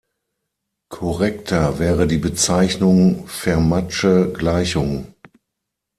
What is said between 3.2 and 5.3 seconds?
"Fermatsche Gleichung".